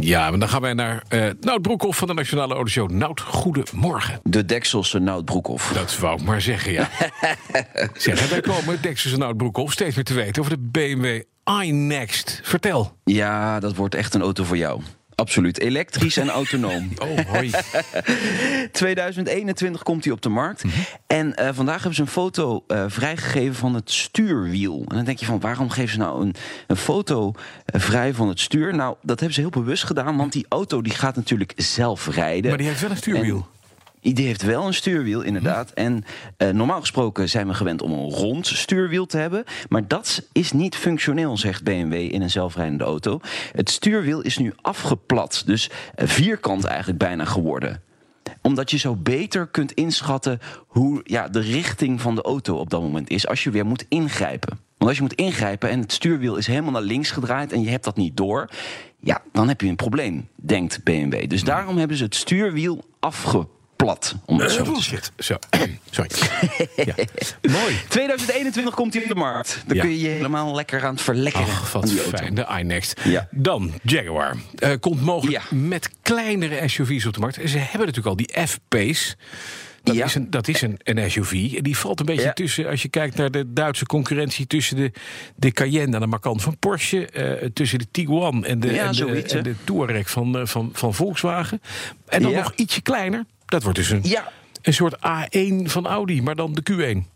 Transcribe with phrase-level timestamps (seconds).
[0.00, 2.90] Ja, maar dan gaan wij naar uh, Nout Broekhoff van de Nationale Autoshow.
[2.90, 4.20] Nout, goedemorgen.
[4.22, 5.72] De Dekselse Nout Broekhoff.
[5.72, 6.88] Dat wou ik maar zeggen, ja.
[7.96, 11.22] zeg, wij komen Dekselse Nout Broekhoff steeds meer te weten over de BMW
[11.62, 12.40] iNext.
[12.42, 12.96] Vertel.
[13.04, 14.80] Ja, dat wordt echt een auto voor jou.
[15.14, 15.58] Absoluut.
[15.58, 16.92] Elektrisch en autonoom.
[17.04, 17.50] Oh, hoi.
[18.72, 20.64] 2021 komt hij op de markt.
[20.64, 20.74] Mhm.
[21.06, 24.84] En uh, vandaag hebben ze een foto uh, vrijgegeven van het stuurwiel.
[24.88, 26.34] En dan denk je van, waarom geven ze nou een,
[26.66, 27.32] een foto
[27.74, 28.74] uh, vrij van het stuur?
[28.74, 32.48] Nou, dat hebben ze heel bewust gedaan, want die auto die gaat natuurlijk zelf rijden.
[32.48, 33.36] Maar die heeft wel een stuurwiel.
[33.36, 33.53] En
[34.12, 35.70] die heeft wel een stuurwiel, inderdaad.
[35.74, 35.86] Mhm.
[35.86, 36.04] En
[36.38, 39.44] uh, normaal gesproken zijn we gewend om een rond stuurwiel te hebben.
[39.68, 43.20] Maar dat is niet functioneel, zegt BMW in een zelfrijdende auto.
[43.52, 45.42] Het stuurwiel is nu afgeplat.
[45.46, 47.82] Dus vierkant eigenlijk bijna geworden
[48.42, 52.80] omdat je zo beter kunt inschatten hoe ja, de richting van de auto op dat
[52.80, 53.26] moment is.
[53.26, 54.58] Als je weer moet ingrijpen.
[54.76, 57.70] Want als je moet ingrijpen en het stuurwiel is helemaal naar links gedraaid en je
[57.70, 58.50] hebt dat niet door.
[59.00, 61.28] Ja, dan heb je een probleem, denkt BMW.
[61.28, 64.14] Dus daarom hebben ze het stuurwiel afgeplat plat.
[64.24, 65.12] Om het zo Bullshit.
[65.18, 65.36] Zo.
[65.90, 66.10] Sorry.
[66.84, 66.94] ja.
[67.42, 67.74] Mooi.
[67.88, 69.62] 2021 komt hij op de markt.
[69.66, 71.46] Dan kun je je helemaal lekker aan het verlekkeren.
[71.46, 72.34] Ach, wat fijn.
[72.34, 73.00] De iNext.
[73.04, 73.28] Ja.
[73.30, 74.36] Dan Jaguar.
[74.58, 77.34] Uh, komt mogelijk met kleinere SUV's op de markt.
[77.44, 79.16] Ze hebben natuurlijk al die F-Pace.
[79.84, 80.04] Dat, ja.
[80.04, 81.30] is een, dat is een, een SUV.
[81.60, 84.46] Die valt een beetje tussen, als je kijkt naar de Duitse concurrentie...
[84.46, 84.92] tussen de,
[85.36, 87.08] de Cayenne aan de markant van Porsche...
[87.42, 90.94] Uh, tussen de Tiguan en de, en de, en de Touareg van, uh, van, van
[90.94, 91.60] Volkswagen.
[92.08, 93.24] En dan nog ietsje kleiner.
[93.46, 94.32] Dat wordt dus een, ja.
[94.62, 97.13] een soort A1 van Audi, maar dan de Q1.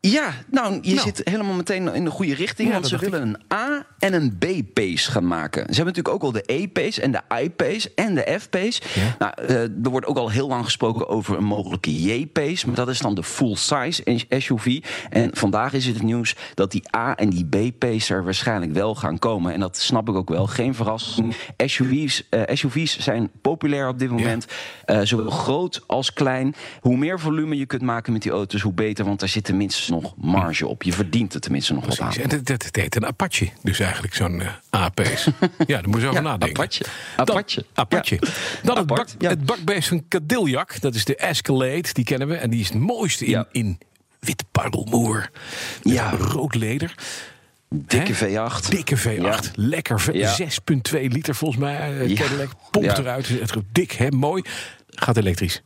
[0.00, 1.06] Ja, nou, je nou.
[1.06, 2.72] zit helemaal meteen in de goede richting.
[2.72, 5.60] want ze willen een A- en een B-pace gaan maken.
[5.60, 8.82] Ze hebben natuurlijk ook al de E-pace en de I-pace en de F-pace.
[9.18, 12.66] Nou, uh, er wordt ook al heel lang gesproken over een mogelijke J-pace.
[12.66, 14.84] Maar dat is dan de full-size SUV.
[15.10, 19.18] En vandaag is het nieuws dat die A- en die B-pace er waarschijnlijk wel gaan
[19.18, 19.52] komen.
[19.52, 20.46] En dat snap ik ook wel.
[20.46, 21.34] Geen verrassing.
[21.56, 24.46] SUV's, uh, eh, SUV's zijn populair op dit moment.
[24.86, 25.00] Ja.
[25.00, 26.54] Uh, zowel groot als klein.
[26.80, 29.04] Hoe meer volume je kunt maken met die auto's, hoe beter.
[29.04, 30.82] Want daar zitten minstens nog marge op.
[30.82, 32.04] Je verdient er tenminste nog Precies.
[32.04, 32.30] wat aan.
[32.30, 35.24] En dat, heet een Apache, dus eigenlijk zo'n uh, eh, AP's.
[35.66, 36.62] ja, daar moet je over ja, nadenken.
[36.62, 36.84] Apache.
[37.16, 37.54] Apache.
[37.54, 38.16] Dan, Apache.
[38.20, 38.28] Ja.
[38.62, 42.34] Dan het, bak, het bakbeest van Cadillac, dat is de Escalade, die kennen we.
[42.34, 43.78] En die is het mooiste in, in
[44.20, 45.30] wit pardelmoer.
[45.82, 46.10] Ja.
[46.10, 46.94] Rood leder.
[47.68, 48.68] Dikke V8.
[48.68, 49.50] Dikke V8.
[49.54, 50.04] Lekker.
[50.92, 52.06] 6,2 liter volgens mij.
[52.06, 52.50] Uh, Cadillac.
[52.70, 53.28] Pompt eruit.
[53.28, 54.10] Het dik, hè?
[54.10, 54.42] Mooi.
[54.88, 55.62] Gaat elektrisch.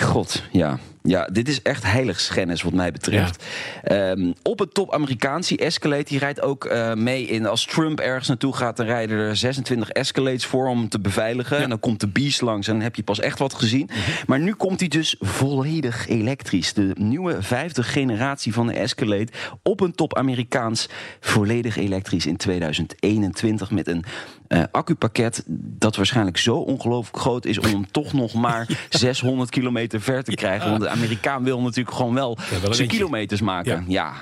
[0.00, 0.78] God, ja.
[1.06, 3.44] Ja, dit is echt heilig schennis wat mij betreft.
[3.82, 7.46] Ehm, op het top Amerikaanse Escalade, die rijdt ook uh, mee in...
[7.46, 11.58] als Trump ergens naartoe gaat, dan rijden er 26 Escalades voor om te beveiligen.
[11.58, 13.88] En dan komt de Beast langs en dan heb je pas echt wat gezien.
[13.90, 13.98] Mhm.
[14.26, 16.72] Maar nu komt hij dus volledig elektrisch.
[16.72, 19.28] De nieuwe vijfde generatie van de Escalade
[19.62, 20.88] op een top Amerikaans...
[21.20, 24.04] volledig elektrisch in 2021 met een
[24.48, 27.58] uh, accupakket dat waarschijnlijk zo ongelooflijk groot is...
[27.58, 30.70] om hem toch nog maar 600 kilometer ver te krijgen.
[30.70, 33.84] Want de Amerikaan wil natuurlijk gewoon wel, ja, zijn kilometers maken.
[33.88, 34.12] Ja.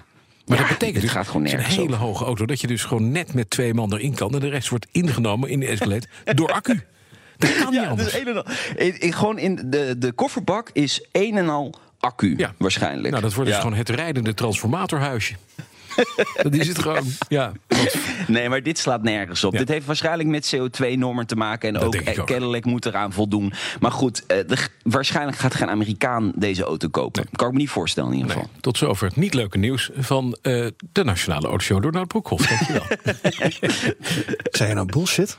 [0.46, 2.46] Maar dat betekent dus, gaat gewoon een hele hoge auto...
[2.46, 4.34] dat je dus gewoon net met twee man erin kan...
[4.34, 6.84] en de rest wordt ingenomen in de Escalade door accu.
[7.36, 8.12] Dat kan niet ja, anders.
[8.12, 8.20] Dus
[8.76, 12.54] een in, gewoon in de, de kofferbak is een en al accu ja.
[12.58, 13.10] waarschijnlijk.
[13.10, 15.34] Nou, dat wordt dus gewoon het rijdende transformatorhuisje.
[16.42, 17.06] dat is het gewoon.
[17.28, 17.52] Ja.
[18.26, 19.52] Nee, maar dit slaat nergens op.
[19.52, 21.68] Dit heeft waarschijnlijk met CO2-normen te maken.
[21.68, 23.52] En ook, ook Cadillac moet eraan voldoen.
[23.80, 27.22] Maar goed, uh, de, waarschijnlijk gaat geen Amerikaan deze auto kopen.
[27.22, 27.30] Nee.
[27.36, 28.48] Kan ik me niet voorstellen in ieder geval.
[28.52, 32.46] Nee, tot zover het niet leuke nieuws van uh, de Nationale Autoshow door Nout Broekhoff.
[32.46, 32.86] Dankjewel.
[34.58, 35.38] Zijn je nou bullshit?